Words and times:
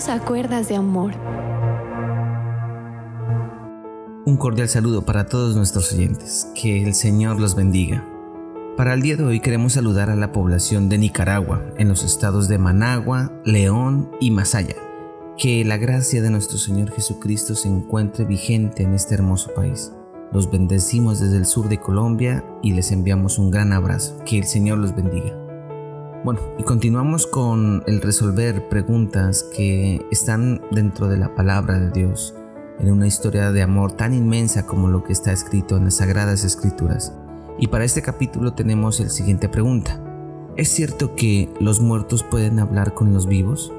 Dios 0.00 0.08
a 0.08 0.24
cuerdas 0.24 0.66
de 0.68 0.76
amor. 0.76 1.12
Un 4.24 4.38
cordial 4.38 4.66
saludo 4.66 5.02
para 5.02 5.26
todos 5.26 5.56
nuestros 5.56 5.92
oyentes. 5.92 6.48
Que 6.54 6.82
el 6.82 6.94
Señor 6.94 7.38
los 7.38 7.54
bendiga. 7.54 8.02
Para 8.78 8.94
el 8.94 9.02
día 9.02 9.16
de 9.16 9.24
hoy 9.24 9.40
queremos 9.40 9.74
saludar 9.74 10.08
a 10.08 10.16
la 10.16 10.32
población 10.32 10.88
de 10.88 10.96
Nicaragua, 10.96 11.66
en 11.76 11.90
los 11.90 12.02
estados 12.02 12.48
de 12.48 12.56
Managua, 12.56 13.30
León 13.44 14.10
y 14.20 14.30
Masaya. 14.30 14.76
Que 15.36 15.66
la 15.66 15.76
gracia 15.76 16.22
de 16.22 16.30
nuestro 16.30 16.56
Señor 16.56 16.90
Jesucristo 16.92 17.54
se 17.54 17.68
encuentre 17.68 18.24
vigente 18.24 18.84
en 18.84 18.94
este 18.94 19.16
hermoso 19.16 19.52
país. 19.52 19.92
Los 20.32 20.50
bendecimos 20.50 21.20
desde 21.20 21.36
el 21.36 21.44
sur 21.44 21.68
de 21.68 21.78
Colombia 21.78 22.42
y 22.62 22.72
les 22.72 22.90
enviamos 22.90 23.38
un 23.38 23.50
gran 23.50 23.74
abrazo. 23.74 24.16
Que 24.24 24.38
el 24.38 24.44
Señor 24.44 24.78
los 24.78 24.96
bendiga. 24.96 25.49
Bueno, 26.22 26.40
y 26.58 26.64
continuamos 26.64 27.26
con 27.26 27.82
el 27.86 28.02
resolver 28.02 28.68
preguntas 28.68 29.42
que 29.56 30.06
están 30.10 30.60
dentro 30.70 31.08
de 31.08 31.16
la 31.16 31.34
palabra 31.34 31.78
de 31.78 31.90
Dios, 31.90 32.34
en 32.78 32.92
una 32.92 33.06
historia 33.06 33.50
de 33.52 33.62
amor 33.62 33.92
tan 33.92 34.12
inmensa 34.12 34.66
como 34.66 34.88
lo 34.88 35.02
que 35.02 35.14
está 35.14 35.32
escrito 35.32 35.78
en 35.78 35.84
las 35.84 35.96
Sagradas 35.96 36.44
Escrituras. 36.44 37.14
Y 37.58 37.68
para 37.68 37.84
este 37.84 38.02
capítulo 38.02 38.52
tenemos 38.52 39.00
el 39.00 39.08
siguiente 39.08 39.48
pregunta. 39.48 39.98
¿Es 40.58 40.68
cierto 40.68 41.14
que 41.14 41.48
los 41.58 41.80
muertos 41.80 42.22
pueden 42.22 42.58
hablar 42.58 42.92
con 42.92 43.14
los 43.14 43.26
vivos? 43.26 43.72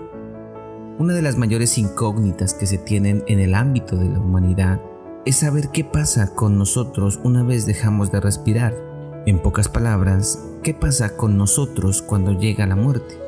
Una 0.98 1.14
de 1.14 1.22
las 1.22 1.38
mayores 1.38 1.78
incógnitas 1.78 2.56
que 2.56 2.66
se 2.66 2.80
tienen 2.80 3.24
en 3.28 3.40
el 3.40 3.54
ámbito 3.54 3.98
de 3.98 4.10
la 4.10 4.20
humanidad 4.20 4.82
es 5.26 5.36
saber 5.36 5.70
qué 5.70 5.84
pasa 5.84 6.34
con 6.34 6.58
nosotros 6.58 7.20
una 7.24 7.44
vez 7.44 7.68
dejamos 7.68 8.12
de 8.12 8.20
respirar. 8.20 8.91
En 9.28 9.38
pocas 9.38 9.70
palabras, 9.70 10.40
¿qué 10.64 10.74
pasa 10.74 11.16
con 11.16 11.38
nosotros 11.38 12.02
cuando 12.02 12.32
llega 12.32 12.66
la 12.66 12.76
muerte? 12.76 13.20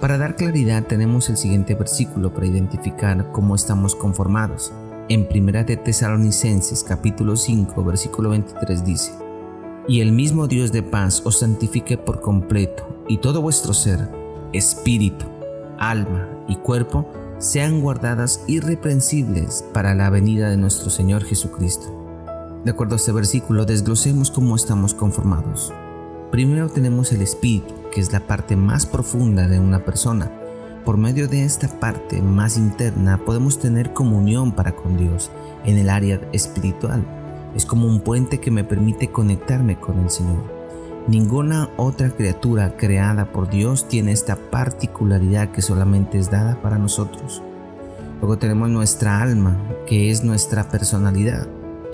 Para 0.00 0.16
dar 0.16 0.34
claridad 0.34 0.84
tenemos 0.84 1.28
el 1.28 1.36
siguiente 1.36 1.74
versículo 1.74 2.32
para 2.32 2.46
identificar 2.46 3.32
cómo 3.32 3.54
estamos 3.54 3.94
conformados. 3.94 4.72
En 5.10 5.28
1 5.30 5.64
de 5.64 5.76
Tesalonicenses 5.76 6.82
capítulo 6.82 7.36
5 7.36 7.84
versículo 7.84 8.30
23 8.30 8.82
dice, 8.82 9.12
Y 9.86 10.00
el 10.00 10.10
mismo 10.10 10.48
Dios 10.48 10.72
de 10.72 10.82
paz 10.82 11.20
os 11.26 11.40
santifique 11.40 11.98
por 11.98 12.22
completo, 12.22 13.04
y 13.06 13.18
todo 13.18 13.42
vuestro 13.42 13.74
ser, 13.74 14.08
espíritu, 14.54 15.26
alma 15.78 16.30
y 16.48 16.56
cuerpo, 16.56 17.10
sean 17.36 17.82
guardadas 17.82 18.42
irreprensibles 18.46 19.66
para 19.74 19.94
la 19.94 20.08
venida 20.08 20.48
de 20.48 20.56
nuestro 20.56 20.88
Señor 20.88 21.24
Jesucristo. 21.24 21.95
De 22.66 22.72
acuerdo 22.72 22.94
a 22.94 22.96
este 22.96 23.12
versículo, 23.12 23.64
desglosemos 23.64 24.32
cómo 24.32 24.56
estamos 24.56 24.92
conformados. 24.92 25.72
Primero 26.32 26.68
tenemos 26.68 27.12
el 27.12 27.22
espíritu, 27.22 27.72
que 27.92 28.00
es 28.00 28.12
la 28.12 28.18
parte 28.18 28.56
más 28.56 28.86
profunda 28.86 29.46
de 29.46 29.60
una 29.60 29.84
persona. 29.84 30.32
Por 30.84 30.96
medio 30.96 31.28
de 31.28 31.44
esta 31.44 31.68
parte 31.68 32.20
más 32.20 32.56
interna 32.58 33.18
podemos 33.24 33.60
tener 33.60 33.92
comunión 33.92 34.50
para 34.50 34.74
con 34.74 34.96
Dios 34.96 35.30
en 35.64 35.78
el 35.78 35.88
área 35.88 36.20
espiritual. 36.32 37.04
Es 37.54 37.64
como 37.64 37.86
un 37.86 38.00
puente 38.00 38.40
que 38.40 38.50
me 38.50 38.64
permite 38.64 39.12
conectarme 39.12 39.78
con 39.78 40.00
el 40.00 40.10
Señor. 40.10 40.42
Ninguna 41.06 41.70
otra 41.76 42.10
criatura 42.10 42.76
creada 42.76 43.26
por 43.26 43.48
Dios 43.48 43.86
tiene 43.86 44.10
esta 44.10 44.34
particularidad 44.34 45.52
que 45.52 45.62
solamente 45.62 46.18
es 46.18 46.32
dada 46.32 46.60
para 46.60 46.78
nosotros. 46.78 47.42
Luego 48.18 48.38
tenemos 48.38 48.70
nuestra 48.70 49.22
alma, 49.22 49.56
que 49.86 50.10
es 50.10 50.24
nuestra 50.24 50.68
personalidad, 50.68 51.46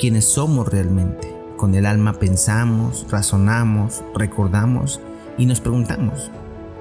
quienes 0.03 0.25
somos 0.25 0.67
realmente. 0.67 1.33
Con 1.57 1.77
el 1.77 1.87
alma 1.87 2.15
pensamos, 2.15 3.07
razonamos, 3.09 4.03
recordamos 4.17 5.01
y 5.39 5.47
nos 5.47 5.61
preguntamos. 5.61 6.33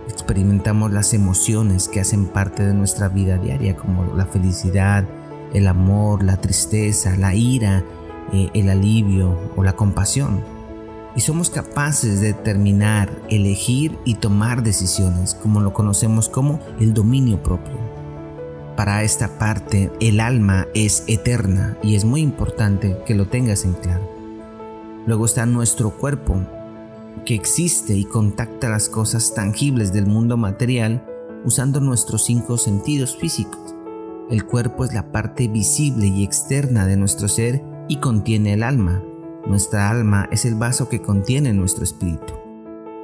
Experimentamos 0.10 0.92
las 0.92 1.14
emociones 1.14 1.88
que 1.88 2.00
hacen 2.00 2.26
parte 2.26 2.66
de 2.66 2.74
nuestra 2.74 3.10
vida 3.10 3.38
diaria, 3.38 3.76
como 3.76 4.16
la 4.16 4.26
felicidad, 4.26 5.06
el 5.54 5.68
amor, 5.68 6.24
la 6.24 6.38
tristeza, 6.38 7.16
la 7.16 7.36
ira, 7.36 7.84
eh, 8.34 8.50
el 8.56 8.72
alivio 8.72 9.38
o 9.56 9.64
la 9.64 9.74
compasión 9.74 10.44
y 11.16 11.20
somos 11.20 11.52
capaces 11.52 12.22
de 12.22 12.34
determinar, 12.34 13.12
elegir 13.30 14.00
y 14.04 14.16
tomar 14.16 14.64
decisiones, 14.64 15.36
como 15.36 15.60
lo 15.60 15.74
conocemos 15.74 16.28
como 16.28 16.60
el 16.80 16.96
dominio 16.96 17.44
propio. 17.44 17.81
Para 18.82 19.04
esta 19.04 19.38
parte, 19.38 19.92
el 20.00 20.20
alma 20.20 20.66
es 20.74 21.04
eterna 21.06 21.78
y 21.84 21.94
es 21.94 22.04
muy 22.04 22.22
importante 22.22 22.98
que 23.06 23.14
lo 23.14 23.28
tengas 23.28 23.64
en 23.64 23.74
claro. 23.74 24.10
Luego 25.06 25.26
está 25.26 25.46
nuestro 25.46 25.92
cuerpo, 25.92 26.42
que 27.24 27.36
existe 27.36 27.94
y 27.96 28.06
contacta 28.06 28.70
las 28.70 28.90
cosas 28.90 29.36
tangibles 29.36 29.94
del 29.94 30.08
mundo 30.08 30.36
material 30.36 31.06
usando 31.46 31.80
nuestros 31.80 32.26
cinco 32.26 32.58
sentidos 32.58 33.16
físicos. 33.16 33.76
El 34.32 34.46
cuerpo 34.46 34.84
es 34.84 34.96
la 34.96 35.12
parte 35.12 35.48
visible 35.48 36.08
y 36.08 36.24
externa 36.24 36.88
de 36.88 36.98
nuestro 36.98 37.28
ser 37.28 37.64
y 37.88 37.98
contiene 37.98 38.54
el 38.54 38.64
alma, 38.64 39.04
nuestra 39.46 39.92
alma 39.92 40.28
es 40.32 40.44
el 40.44 40.56
vaso 40.56 40.90
que 40.90 41.04
contiene 41.04 41.54
nuestro 41.54 41.84
espíritu. 41.84 42.41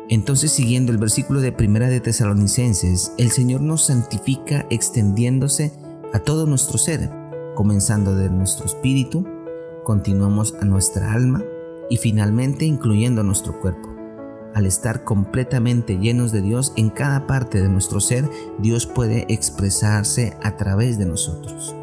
Entonces, 0.10 0.52
siguiendo 0.52 0.94
el 0.94 0.98
versículo 0.98 1.42
de 1.42 1.52
Primera 1.52 1.90
de 1.90 2.00
Tesalonicenses, 2.00 3.12
el 3.18 3.30
Señor 3.32 3.60
nos 3.60 3.88
santifica 3.88 4.66
extendiéndose 4.70 5.74
a 6.14 6.20
todo 6.20 6.46
nuestro 6.46 6.78
ser, 6.78 7.12
comenzando 7.56 8.16
de 8.16 8.30
nuestro 8.30 8.66
espíritu, 8.66 9.28
continuamos 9.84 10.56
a 10.62 10.66
nuestra 10.66 11.12
alma 11.12 11.44
y 11.90 11.98
finalmente 11.98 12.64
incluyendo 12.64 13.22
nuestro 13.22 13.60
cuerpo. 13.60 13.90
Al 14.54 14.66
estar 14.66 15.04
completamente 15.04 15.98
llenos 15.98 16.32
de 16.32 16.42
Dios 16.42 16.72
en 16.78 16.90
cada 16.90 17.28
parte 17.28 17.62
de 17.62 17.68
nuestro 17.68 18.00
ser, 18.00 18.30
Dios 18.60 18.86
puede 18.86 19.26
expresarse 19.28 20.38
a 20.42 20.56
través 20.56 20.98
de 20.98 21.06
nosotros. 21.06 21.76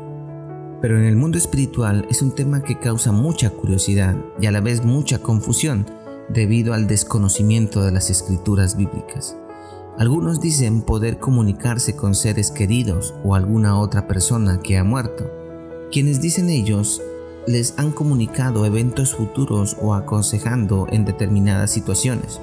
Pero 0.81 0.99
en 0.99 1.05
el 1.05 1.17
mundo 1.17 1.37
espiritual 1.37 2.07
es 2.11 2.23
un 2.23 2.35
tema 2.35 2.63
que 2.63 2.79
causa 2.79 3.13
mucha 3.13 3.51
curiosidad 3.51 4.17
y 4.41 4.47
a 4.47 4.51
la 4.51 4.61
vez 4.61 4.83
mucha 4.83 5.19
confusión 5.19 5.87
debido 6.29 6.75
al 6.75 6.87
desconocimiento 6.87 7.83
de 7.83 7.93
las 7.93 8.11
escrituras 8.11 8.77
bíblicas. 8.77 9.37
Algunos 9.99 10.41
dicen 10.41 10.83
poder 10.83 11.19
comunicarse 11.19 11.95
con 11.95 12.15
seres 12.15 12.51
queridos 12.51 13.15
o 13.25 13.35
alguna 13.35 13.79
otra 13.79 14.09
persona 14.09 14.61
que 14.61 14.77
ha 14.77 14.85
muerto. 14.85 15.31
Quienes 15.93 16.21
dicen 16.21 16.51
ellos 16.51 17.01
les 17.47 17.79
han 17.79 17.93
comunicado 17.93 18.67
eventos 18.67 19.15
futuros 19.15 19.77
o 19.81 19.95
aconsejando 19.95 20.87
en 20.91 21.05
determinadas 21.05 21.71
situaciones. 21.71 22.41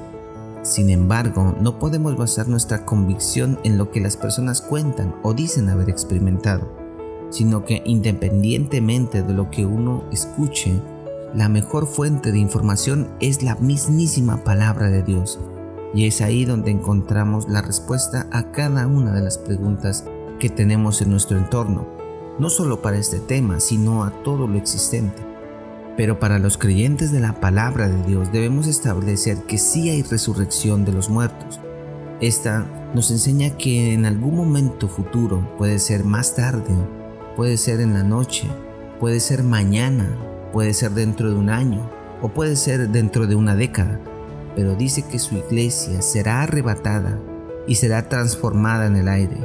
Sin 0.62 0.90
embargo, 0.90 1.56
no 1.60 1.80
podemos 1.80 2.16
basar 2.16 2.48
nuestra 2.48 2.86
convicción 2.86 3.60
en 3.64 3.78
lo 3.78 3.90
que 3.90 4.00
las 4.00 4.16
personas 4.16 4.62
cuentan 4.62 5.16
o 5.24 5.34
dicen 5.34 5.70
haber 5.70 5.90
experimentado 5.90 6.82
sino 7.32 7.64
que 7.64 7.82
independientemente 7.86 9.24
de 9.24 9.34
lo 9.34 9.50
que 9.50 9.66
uno 9.66 10.04
escuche, 10.12 10.80
la 11.34 11.50
mejor 11.50 11.88
fuente 11.88 12.32
de 12.32 12.40
información 12.40 13.10
es 13.20 13.44
la 13.44 13.56
mismísima 13.56 14.44
palabra 14.44 14.90
de 14.90 15.04
Dios. 15.04 15.40
Y 15.94 16.08
es 16.08 16.22
ahí 16.22 16.46
donde 16.46 16.72
encontramos 16.72 17.50
la 17.50 17.62
respuesta 17.62 18.28
a 18.32 18.52
cada 18.52 18.88
una 18.88 19.14
de 19.14 19.22
las 19.22 19.38
preguntas 19.38 20.06
que 20.40 20.50
tenemos 20.50 21.02
en 21.02 21.12
nuestro 21.12 21.38
entorno, 21.38 21.88
no 22.40 22.50
solo 22.50 22.82
para 22.82 22.98
este 22.98 23.20
tema, 23.20 23.60
sino 23.60 24.04
a 24.04 24.12
todo 24.24 24.48
lo 24.48 24.58
existente. 24.58 25.22
Pero 25.98 26.20
para 26.20 26.40
los 26.40 26.58
creyentes 26.58 27.12
de 27.12 27.20
la 27.20 27.40
palabra 27.40 27.90
de 27.90 28.04
Dios 28.04 28.32
debemos 28.32 28.68
establecer 28.68 29.44
que 29.44 29.58
sí 29.58 29.90
hay 29.90 30.04
resurrección 30.04 30.86
de 30.86 30.94
los 30.94 31.10
muertos. 31.10 31.60
Esta 32.22 32.66
nos 32.94 33.12
enseña 33.12 33.58
que 33.58 33.94
en 33.94 34.06
algún 34.06 34.36
momento 34.36 34.88
futuro, 34.88 35.56
puede 35.58 35.80
ser 35.80 36.06
más 36.06 36.36
tarde 36.36 36.76
Puede 37.36 37.56
ser 37.56 37.80
en 37.80 37.94
la 37.94 38.04
noche, 38.04 38.50
puede 39.00 39.22
ser 39.22 39.44
mañana, 39.44 40.06
puede 40.52 40.74
ser 40.74 40.92
dentro 40.92 41.30
de 41.30 41.36
un 41.36 41.50
año 41.50 41.90
o 42.22 42.30
puede 42.30 42.56
ser 42.56 42.90
dentro 42.90 43.28
de 43.28 43.36
una 43.36 43.56
década, 43.56 44.00
pero 44.56 44.76
dice 44.76 45.04
que 45.04 45.20
su 45.20 45.36
iglesia 45.38 46.02
será 46.02 46.44
arrebatada 46.44 47.18
y 47.68 47.76
será 47.76 48.08
transformada 48.10 48.86
en 48.86 48.96
el 48.96 49.08
aire. 49.08 49.38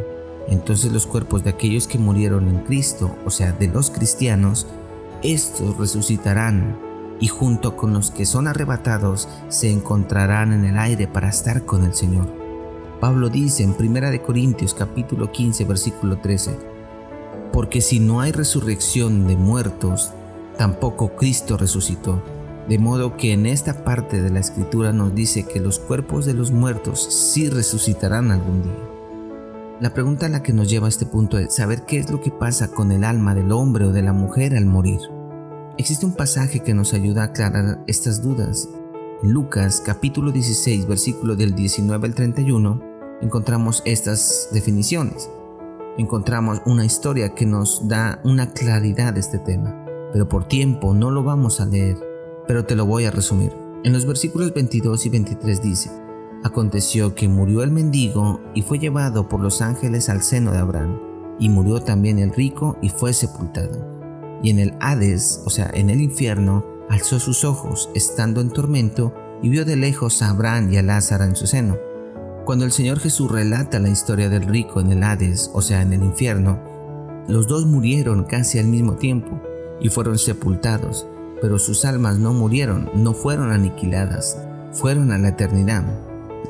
Entonces 0.49 0.93
los 0.93 1.06
cuerpos 1.06 1.43
de 1.44 1.50
aquellos 1.50 1.87
que 1.87 1.99
murieron 1.99 2.49
en 2.49 2.58
Cristo, 2.61 3.17
o 3.25 3.31
sea, 3.31 3.53
de 3.53 3.69
los 3.69 3.91
cristianos, 3.91 4.67
estos 5.23 5.76
resucitarán 5.76 6.79
y 7.19 7.29
junto 7.29 7.76
con 7.76 7.94
los 7.94 8.11
que 8.11 8.26
son 8.26 8.47
arrebatados 8.47 9.29
se 9.49 9.70
encontrarán 9.70 10.53
en 10.53 10.64
el 10.64 10.79
aire 10.79 11.08
para 11.08 11.29
estar 11.29 11.64
con 11.64 11.85
el 11.85 11.94
Señor. 11.94 12.26
Pablo 13.00 13.29
dice 13.29 13.62
en 13.62 13.75
1 13.79 14.23
Corintios 14.25 14.75
capítulo 14.75 15.32
15 15.32 15.64
versículo 15.64 16.19
13, 16.19 16.56
porque 17.53 17.81
si 17.81 18.00
no 18.00 18.20
hay 18.20 18.32
resurrección 18.32 19.26
de 19.26 19.37
muertos, 19.37 20.12
tampoco 20.56 21.17
Cristo 21.17 21.56
resucitó. 21.56 22.23
De 22.69 22.79
modo 22.79 23.17
que 23.17 23.32
en 23.32 23.47
esta 23.47 23.85
parte 23.85 24.20
de 24.20 24.31
la 24.31 24.41
escritura 24.41 24.93
nos 24.93 25.14
dice 25.14 25.44
que 25.44 25.61
los 25.61 25.79
cuerpos 25.79 26.26
de 26.26 26.35
los 26.35 26.50
muertos 26.50 27.03
sí 27.03 27.49
resucitarán 27.49 28.31
algún 28.32 28.62
día. 28.62 28.97
La 29.81 29.93
pregunta 29.93 30.26
a 30.26 30.29
la 30.31 30.43
que 30.43 30.53
nos 30.53 30.69
lleva 30.69 30.87
a 30.87 30.88
este 30.88 31.06
punto 31.06 31.38
es 31.38 31.55
saber 31.55 31.82
qué 31.85 31.99
es 31.99 32.11
lo 32.11 32.20
que 32.20 32.31
pasa 32.31 32.69
con 32.69 32.91
el 32.93 33.05
alma 33.05 33.35
del 33.35 33.53
hombre 33.53 33.85
o 33.85 33.93
de 33.93 34.03
la 34.03 34.12
mujer 34.12 34.56
al 34.56 34.64
morir. 34.64 34.99
Existe 35.79 36.06
un 36.06 36.14
pasaje 36.14 36.61
que 36.61 36.73
nos 36.73 36.94
ayuda 36.94 37.23
a 37.23 37.26
aclarar 37.26 37.85
estas 37.87 38.23
dudas. 38.23 38.69
En 39.23 39.32
Lucas 39.32 39.82
capítulo 39.85 40.32
16 40.32 40.87
versículo 40.87 41.37
del 41.37 41.55
19 41.55 42.06
al 42.06 42.14
31 42.14 42.82
encontramos 43.20 43.82
estas 43.85 44.49
definiciones. 44.53 45.31
encontramos 45.99 46.61
una 46.67 46.85
historia 46.85 47.35
que 47.35 47.47
nos 47.47 47.88
da 47.88 48.20
una 48.25 48.53
claridad 48.53 49.14
de 49.14 49.20
este 49.20 49.38
tema, 49.38 49.85
pero 50.12 50.29
por 50.29 50.47
tiempo 50.49 50.94
no 50.94 51.11
lo 51.11 51.23
vamos 51.23 51.61
a 51.61 51.67
leer, 51.67 51.97
pero 52.47 52.64
te 52.64 52.76
lo 52.76 52.87
voy 52.87 53.05
a 53.05 53.11
resumir. 53.11 53.53
En 53.85 53.93
los 53.93 54.06
versículos 54.06 54.53
22 54.53 55.06
y 55.06 55.08
23 55.11 55.62
dice, 55.62 55.91
Aconteció 56.44 57.14
que 57.14 57.29
murió 57.29 57.62
el 57.62 57.70
mendigo 57.70 58.41
y 58.55 58.62
fue 58.62 58.79
llevado 58.79 59.29
por 59.29 59.41
los 59.41 59.62
ángeles 59.62 60.08
al 60.08 60.23
seno 60.23 60.53
de 60.53 60.58
Abraham, 60.58 61.00
y 61.38 61.49
murió 61.49 61.81
también 61.81 62.19
el 62.19 62.32
rico 62.32 62.79
y 62.82 62.88
fue 62.88 63.12
sepultado. 63.12 63.85
Y 64.43 64.50
en 64.50 64.58
el 64.58 64.75
Hades, 64.81 65.43
o 65.44 65.50
sea, 65.50 65.70
en 65.75 65.91
el 65.91 66.00
infierno, 66.00 66.64
alzó 66.88 67.19
sus 67.19 67.44
ojos, 67.44 67.91
estando 67.94 68.41
en 68.41 68.50
tormento, 68.50 69.12
y 69.43 69.49
vio 69.49 69.64
de 69.64 69.76
lejos 69.76 70.23
a 70.23 70.31
Abraham 70.31 70.73
y 70.73 70.76
a 70.79 70.82
Lázaro 70.82 71.25
en 71.25 71.37
su 71.37 71.47
seno. 71.47 71.76
Cuando 72.44 72.64
el 72.64 72.73
Señor 72.73 73.00
Jesús 73.00 73.31
relata 73.31 73.81
la 73.81 73.88
historia 73.88 74.29
del 74.29 74.47
rico 74.47 74.81
en 74.81 74.93
el 74.93 75.03
Hades, 75.03 75.50
o 75.53 75.61
sea, 75.61 75.82
en 75.82 75.93
el 75.93 76.03
infierno, 76.03 76.61
los 77.29 77.49
dos 77.49 77.67
murieron 77.67 78.25
casi 78.25 78.58
al 78.58 78.67
mismo 78.67 78.94
tiempo 78.94 79.41
y 79.81 79.88
fueron 79.88 80.19
sepultados, 80.19 81.06
pero 81.40 81.58
sus 81.58 81.84
almas 81.84 82.19
no 82.19 82.32
murieron, 82.32 82.90
no 82.94 83.12
fueron 83.12 83.52
aniquiladas, 83.52 84.38
fueron 84.73 85.12
a 85.12 85.19
la 85.19 85.28
eternidad. 85.28 85.84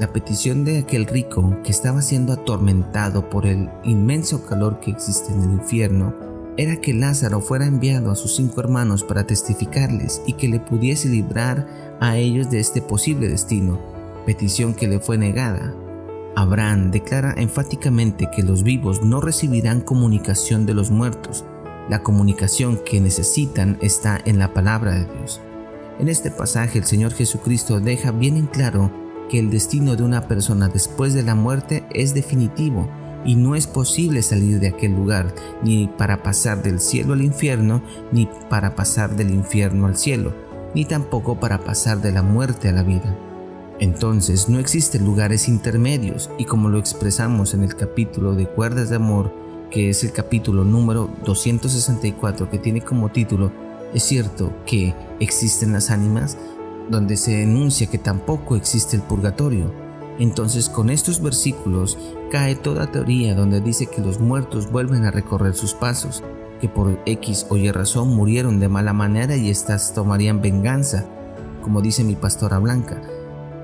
La 0.00 0.12
petición 0.12 0.64
de 0.64 0.78
aquel 0.78 1.06
rico 1.06 1.56
que 1.64 1.70
estaba 1.70 2.02
siendo 2.02 2.32
atormentado 2.32 3.30
por 3.30 3.46
el 3.46 3.70
inmenso 3.84 4.44
calor 4.44 4.80
que 4.80 4.90
existe 4.90 5.32
en 5.32 5.42
el 5.42 5.50
infierno 5.52 6.14
era 6.58 6.76
que 6.76 6.94
Lázaro 6.94 7.40
fuera 7.40 7.66
enviado 7.66 8.10
a 8.10 8.16
sus 8.16 8.36
cinco 8.36 8.60
hermanos 8.60 9.02
para 9.02 9.26
testificarles 9.26 10.22
y 10.26 10.34
que 10.34 10.48
le 10.48 10.60
pudiese 10.60 11.08
librar 11.08 11.66
a 12.00 12.16
ellos 12.16 12.50
de 12.50 12.60
este 12.60 12.82
posible 12.82 13.28
destino, 13.28 13.78
petición 14.24 14.74
que 14.74 14.86
le 14.86 15.00
fue 15.00 15.18
negada. 15.18 15.74
Abraham 16.34 16.90
declara 16.90 17.34
enfáticamente 17.38 18.28
que 18.30 18.42
los 18.42 18.62
vivos 18.62 19.02
no 19.02 19.20
recibirán 19.20 19.80
comunicación 19.80 20.66
de 20.66 20.74
los 20.74 20.90
muertos. 20.90 21.44
La 21.88 22.02
comunicación 22.02 22.80
que 22.84 23.00
necesitan 23.00 23.78
está 23.80 24.20
en 24.24 24.38
la 24.38 24.52
palabra 24.52 24.92
de 24.92 25.04
Dios. 25.04 25.40
En 26.00 26.08
este 26.08 26.30
pasaje 26.30 26.78
el 26.78 26.84
Señor 26.84 27.12
Jesucristo 27.12 27.80
deja 27.80 28.10
bien 28.10 28.36
en 28.36 28.46
claro 28.46 28.90
que 29.28 29.38
el 29.38 29.50
destino 29.50 29.94
de 29.94 30.02
una 30.02 30.26
persona 30.26 30.68
después 30.68 31.14
de 31.14 31.22
la 31.22 31.34
muerte 31.34 31.86
es 31.92 32.12
definitivo 32.12 32.88
y 33.24 33.36
no 33.36 33.54
es 33.54 33.66
posible 33.66 34.22
salir 34.22 34.60
de 34.60 34.68
aquel 34.68 34.92
lugar, 34.94 35.34
ni 35.62 35.88
para 35.88 36.22
pasar 36.22 36.62
del 36.62 36.80
cielo 36.80 37.12
al 37.12 37.22
infierno, 37.22 37.82
ni 38.12 38.28
para 38.48 38.74
pasar 38.74 39.16
del 39.16 39.30
infierno 39.30 39.86
al 39.86 39.96
cielo, 39.96 40.32
ni 40.74 40.84
tampoco 40.84 41.38
para 41.40 41.58
pasar 41.64 42.00
de 42.00 42.12
la 42.12 42.22
muerte 42.22 42.68
a 42.68 42.72
la 42.72 42.82
vida. 42.82 43.16
Entonces 43.78 44.48
no 44.48 44.58
existen 44.58 45.04
lugares 45.04 45.48
intermedios 45.48 46.30
y 46.38 46.44
como 46.44 46.68
lo 46.68 46.78
expresamos 46.78 47.52
en 47.52 47.62
el 47.62 47.74
capítulo 47.76 48.34
de 48.34 48.46
Cuerdas 48.46 48.90
de 48.90 48.96
Amor, 48.96 49.45
que 49.70 49.90
es 49.90 50.04
el 50.04 50.12
capítulo 50.12 50.64
número 50.64 51.10
264 51.24 52.50
que 52.50 52.58
tiene 52.58 52.80
como 52.80 53.10
título, 53.10 53.52
es 53.94 54.02
cierto 54.02 54.52
que 54.66 54.94
existen 55.20 55.72
las 55.72 55.90
ánimas, 55.90 56.36
donde 56.90 57.16
se 57.16 57.42
enuncia 57.42 57.88
que 57.88 57.98
tampoco 57.98 58.56
existe 58.56 58.96
el 58.96 59.02
purgatorio, 59.02 59.72
entonces 60.18 60.68
con 60.68 60.90
estos 60.90 61.20
versículos 61.22 61.98
cae 62.30 62.54
toda 62.56 62.90
teoría 62.90 63.34
donde 63.34 63.60
dice 63.60 63.86
que 63.86 64.00
los 64.00 64.20
muertos 64.20 64.70
vuelven 64.70 65.04
a 65.04 65.10
recorrer 65.10 65.54
sus 65.54 65.74
pasos, 65.74 66.22
que 66.60 66.68
por 66.68 66.98
X 67.04 67.46
o 67.50 67.56
Y 67.56 67.70
razón 67.70 68.14
murieron 68.14 68.60
de 68.60 68.68
mala 68.68 68.92
manera 68.92 69.36
y 69.36 69.50
éstas 69.50 69.92
tomarían 69.94 70.40
venganza. 70.40 71.04
Como 71.62 71.82
dice 71.82 72.04
mi 72.04 72.14
pastora 72.14 72.58
Blanca, 72.58 73.02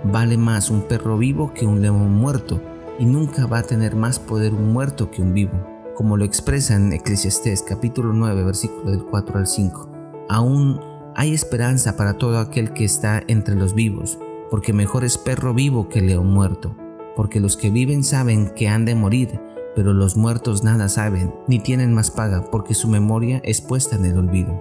vale 0.05 0.37
más 0.37 0.71
un 0.71 0.83
perro 0.83 1.17
vivo 1.17 1.55
que 1.55 1.65
un 1.65 1.81
león 1.81 2.13
muerto, 2.13 2.61
y 2.99 3.07
nunca 3.07 3.47
va 3.47 3.59
a 3.59 3.63
tener 3.63 3.97
más 3.97 4.19
poder 4.19 4.53
un 4.53 4.73
muerto 4.73 5.11
que 5.11 5.23
un 5.23 5.33
vivo, 5.33 5.53
como 5.95 6.17
lo 6.17 6.25
expresa 6.25 6.75
en 6.77 6.93
Eclesiastés 6.93 7.63
capítulo 7.63 8.13
9 8.13 8.45
versículo 8.45 8.91
del 8.91 9.05
4 9.05 9.39
al 9.39 9.47
5. 9.47 9.89
Aún 10.29 10.81
hay 11.15 11.35
esperanza 11.35 11.97
para 11.97 12.15
todo 12.15 12.39
aquel 12.39 12.73
que 12.73 12.85
está 12.85 13.23
entre 13.27 13.55
los 13.55 13.75
vivos, 13.75 14.19
porque 14.51 14.73
mejor 14.73 15.05
es 15.05 15.19
perro 15.19 15.55
vivo 15.55 15.89
que 15.89 16.01
león 16.01 16.29
muerto, 16.29 16.77
porque 17.17 17.41
los 17.41 17.57
que 17.57 17.71
viven 17.71 18.05
saben 18.05 18.51
que 18.51 18.69
han 18.69 18.85
de 18.85 18.95
morir, 18.95 19.41
pero 19.75 19.93
los 19.93 20.17
muertos 20.17 20.65
nada 20.65 20.89
saben, 20.89 21.35
ni 21.49 21.59
tienen 21.59 21.95
más 21.95 22.11
paga, 22.11 22.51
porque 22.51 22.75
su 22.75 22.89
memoria 22.89 23.41
es 23.45 23.61
puesta 23.61 23.97
en 23.97 24.05
el 24.05 24.19
olvido. 24.19 24.59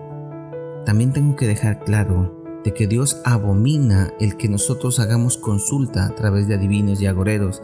También 0.85 1.13
tengo 1.13 1.35
que 1.35 1.47
dejar 1.47 1.83
claro 1.83 2.41
de 2.63 2.73
que 2.73 2.87
Dios 2.87 3.21
abomina 3.25 4.13
el 4.19 4.37
que 4.37 4.49
nosotros 4.49 4.99
hagamos 4.99 5.37
consulta 5.37 6.05
a 6.05 6.15
través 6.15 6.47
de 6.47 6.55
adivinos 6.55 7.01
y 7.01 7.07
agoreros. 7.07 7.61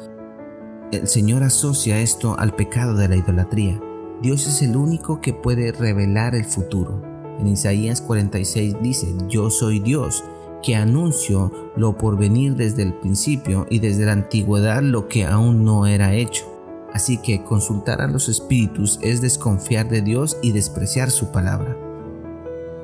El 0.89 1.05
Señor 1.09 1.43
asocia 1.43 1.99
esto 1.99 2.39
al 2.39 2.55
pecado 2.55 2.95
de 2.95 3.09
la 3.09 3.17
idolatría. 3.17 3.77
Dios 4.21 4.47
es 4.47 4.61
el 4.61 4.77
único 4.77 5.19
que 5.19 5.33
puede 5.33 5.73
revelar 5.73 6.33
el 6.33 6.45
futuro. 6.45 7.01
En 7.41 7.47
Isaías 7.47 7.99
46 7.99 8.77
dice, 8.81 9.13
yo 9.27 9.49
soy 9.49 9.79
Dios 9.79 10.23
que 10.63 10.77
anuncio 10.77 11.51
lo 11.75 11.97
por 11.97 12.17
venir 12.17 12.55
desde 12.55 12.83
el 12.83 12.93
principio 12.93 13.67
y 13.69 13.79
desde 13.79 14.05
la 14.05 14.13
antigüedad 14.13 14.81
lo 14.81 15.09
que 15.09 15.25
aún 15.25 15.65
no 15.65 15.87
era 15.87 16.13
hecho. 16.13 16.45
Así 16.93 17.17
que 17.17 17.43
consultar 17.43 17.99
a 17.99 18.07
los 18.07 18.29
espíritus 18.29 18.97
es 19.01 19.19
desconfiar 19.19 19.89
de 19.89 20.01
Dios 20.01 20.37
y 20.41 20.53
despreciar 20.53 21.11
su 21.11 21.33
palabra. 21.33 21.77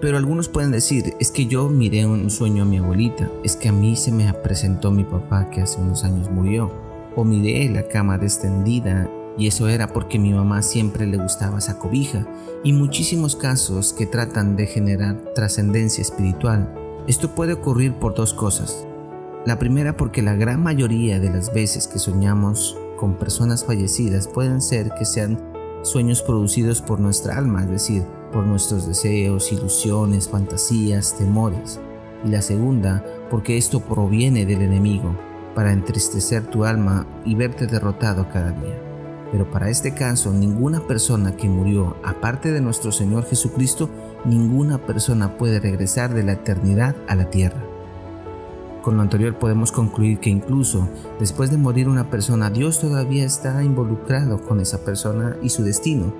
Pero 0.01 0.17
algunos 0.17 0.49
pueden 0.49 0.71
decir, 0.71 1.13
es 1.21 1.31
que 1.31 1.45
yo 1.45 1.69
miré 1.69 2.05
un 2.05 2.29
sueño 2.29 2.63
a 2.63 2.65
mi 2.65 2.79
abuelita, 2.79 3.31
es 3.45 3.55
que 3.55 3.69
a 3.69 3.71
mí 3.71 3.95
se 3.95 4.11
me 4.11 4.33
presentó 4.33 4.91
mi 4.91 5.05
papá 5.05 5.49
que 5.49 5.61
hace 5.61 5.79
unos 5.79 6.03
años 6.03 6.29
murió, 6.29 6.82
o 7.15 7.23
miré 7.23 7.69
la 7.69 7.87
cama 7.87 8.15
extendida 8.15 9.09
y 9.37 9.47
eso 9.47 9.67
era 9.67 9.87
porque 9.87 10.19
mi 10.19 10.31
mamá 10.31 10.61
siempre 10.61 11.07
le 11.07 11.17
gustaba 11.17 11.57
esa 11.57 11.79
cobija, 11.79 12.27
y 12.63 12.71
muchísimos 12.71 13.35
casos 13.35 13.91
que 13.91 14.05
tratan 14.05 14.55
de 14.55 14.67
generar 14.67 15.17
trascendencia 15.33 16.03
espiritual 16.03 16.69
esto 17.05 17.35
puede 17.35 17.51
ocurrir 17.51 17.93
por 17.95 18.15
dos 18.15 18.33
cosas. 18.33 18.87
La 19.45 19.59
primera 19.59 19.97
porque 19.97 20.21
la 20.21 20.35
gran 20.35 20.63
mayoría 20.63 21.19
de 21.19 21.29
las 21.29 21.53
veces 21.53 21.85
que 21.85 21.99
soñamos 21.99 22.77
con 22.95 23.15
personas 23.15 23.65
fallecidas 23.65 24.29
pueden 24.29 24.61
ser 24.61 24.91
que 24.97 25.03
sean 25.03 25.37
sueños 25.81 26.21
producidos 26.21 26.81
por 26.81 27.01
nuestra 27.01 27.37
alma, 27.37 27.63
es 27.63 27.69
decir, 27.69 28.03
por 28.31 28.45
nuestros 28.45 28.87
deseos, 28.87 29.51
ilusiones, 29.51 30.29
fantasías, 30.29 31.17
temores. 31.17 31.81
Y 32.23 32.29
la 32.29 32.41
segunda 32.41 33.03
porque 33.29 33.57
esto 33.57 33.81
proviene 33.81 34.45
del 34.45 34.61
enemigo 34.61 35.13
para 35.55 35.71
entristecer 35.71 36.43
tu 36.43 36.65
alma 36.65 37.05
y 37.25 37.35
verte 37.35 37.67
derrotado 37.67 38.27
cada 38.29 38.51
día. 38.51 38.79
Pero 39.31 39.49
para 39.49 39.69
este 39.69 39.95
caso, 39.95 40.31
ninguna 40.31 40.85
persona 40.85 41.35
que 41.35 41.49
murió, 41.49 41.97
aparte 42.03 42.51
de 42.51 42.61
nuestro 42.61 42.91
Señor 42.91 43.25
Jesucristo, 43.25 43.89
ninguna 44.25 44.77
persona 44.77 45.37
puede 45.37 45.59
regresar 45.59 46.13
de 46.13 46.23
la 46.23 46.33
eternidad 46.33 46.95
a 47.07 47.15
la 47.15 47.29
tierra. 47.31 47.63
Con 48.83 48.97
lo 48.97 49.01
anterior 49.01 49.39
podemos 49.39 49.71
concluir 49.71 50.19
que 50.19 50.29
incluso 50.29 50.87
después 51.19 51.49
de 51.49 51.57
morir 51.57 51.87
una 51.87 52.09
persona, 52.09 52.49
Dios 52.49 52.79
todavía 52.79 53.23
está 53.23 53.63
involucrado 53.63 54.41
con 54.41 54.59
esa 54.59 54.83
persona 54.83 55.35
y 55.41 55.49
su 55.49 55.63
destino. 55.63 56.13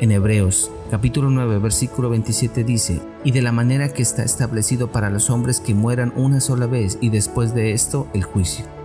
En 0.00 0.12
Hebreos 0.12 0.70
capítulo 0.90 1.28
9 1.28 1.58
versículo 1.58 2.08
27 2.08 2.62
dice, 2.62 3.02
y 3.24 3.32
de 3.32 3.42
la 3.42 3.52
manera 3.52 3.92
que 3.92 4.02
está 4.02 4.22
establecido 4.22 4.92
para 4.92 5.10
los 5.10 5.28
hombres 5.28 5.60
que 5.60 5.74
mueran 5.74 6.12
una 6.14 6.40
sola 6.40 6.66
vez 6.66 6.98
y 7.00 7.10
después 7.10 7.54
de 7.54 7.72
esto 7.72 8.06
el 8.14 8.22
juicio. 8.22 8.79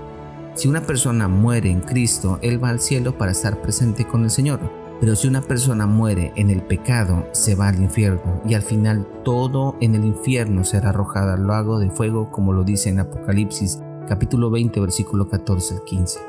Si 0.55 0.69
una 0.69 0.81
persona 0.81 1.27
muere 1.27 1.69
en 1.69 1.81
Cristo, 1.81 2.39
Él 2.41 2.63
va 2.63 2.69
al 2.69 2.79
cielo 2.79 3.17
para 3.17 3.33
estar 3.33 3.61
presente 3.61 4.07
con 4.07 4.23
el 4.23 4.29
Señor. 4.29 4.61
Pero 5.01 5.17
si 5.17 5.27
una 5.27 5.41
persona 5.41 5.85
muere 5.85 6.31
en 6.37 6.49
el 6.49 6.63
pecado, 6.63 7.27
se 7.33 7.55
va 7.55 7.67
al 7.67 7.81
infierno 7.81 8.41
y 8.47 8.53
al 8.53 8.61
final 8.61 9.05
todo 9.25 9.75
en 9.81 9.95
el 9.95 10.05
infierno 10.05 10.63
será 10.63 10.89
arrojado 10.89 11.33
al 11.33 11.45
lago 11.45 11.79
de 11.79 11.91
fuego 11.91 12.31
como 12.31 12.53
lo 12.53 12.63
dice 12.63 12.89
en 12.89 12.99
Apocalipsis 12.99 13.81
capítulo 14.07 14.49
20 14.49 14.79
versículo 14.79 15.27
14 15.27 15.73
al 15.75 15.83
15. 15.83 16.19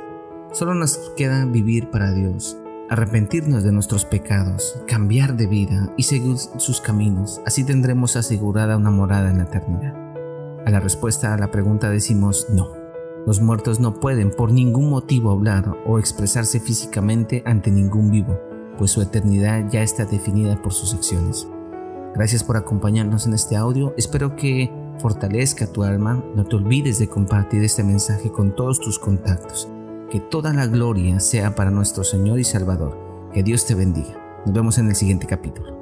Solo 0.51 0.75
nos 0.75 0.99
queda 1.17 1.45
vivir 1.45 1.91
para 1.91 2.13
Dios, 2.13 2.59
arrepentirnos 2.91 3.63
de 3.63 3.71
nuestros 3.71 4.05
pecados, 4.05 4.83
cambiar 4.89 5.37
de 5.37 5.47
vida 5.47 5.93
y 5.97 6.03
seguir 6.03 6.37
sus 6.37 6.81
caminos. 6.81 7.41
Así 7.47 7.63
tendremos 7.63 8.17
asegurada 8.17 8.77
una 8.77 8.91
morada 8.91 9.31
en 9.31 9.39
la 9.39 9.45
eternidad. 9.45 9.95
A 10.67 10.71
la 10.71 10.81
respuesta 10.81 11.33
a 11.33 11.39
la 11.39 11.53
pregunta 11.53 11.91
decimos 11.91 12.49
no. 12.51 12.86
Los 13.27 13.41
muertos 13.41 13.81
no 13.81 13.99
pueden 13.99 14.31
por 14.31 14.53
ningún 14.53 14.89
motivo 14.89 15.33
hablar 15.33 15.77
o 15.85 15.99
expresarse 15.99 16.61
físicamente 16.61 17.43
ante 17.45 17.73
ningún 17.73 18.13
vivo, 18.13 18.39
pues 18.79 18.93
su 18.93 19.03
eternidad 19.03 19.69
ya 19.69 19.83
está 19.83 20.05
definida 20.05 20.63
por 20.63 20.73
sus 20.73 20.95
acciones. 20.95 21.49
Gracias 22.15 22.45
por 22.45 22.57
acompañarnos 22.57 23.27
en 23.27 23.35
este 23.35 23.57
audio, 23.57 23.93
espero 23.97 24.37
que 24.37 24.73
fortalezca 25.01 25.67
tu 25.67 25.83
alma, 25.83 26.25
no 26.37 26.45
te 26.45 26.55
olvides 26.55 27.01
de 27.01 27.09
compartir 27.09 27.65
este 27.65 27.83
mensaje 27.83 28.31
con 28.31 28.55
todos 28.55 28.79
tus 28.79 28.97
contactos. 29.01 29.69
Que 30.09 30.21
toda 30.21 30.53
la 30.53 30.69
gloria 30.69 31.19
sea 31.19 31.57
para 31.57 31.73
nuestro 31.73 32.05
Señor 32.05 32.39
y 32.39 32.45
Salvador. 32.45 32.97
Que 33.35 33.43
Dios 33.43 33.67
te 33.67 33.75
bendiga. 33.75 34.17
Nos 34.47 34.55
vemos 34.55 34.79
en 34.79 34.89
el 34.89 34.95
siguiente 34.95 35.27
capítulo. 35.27 35.76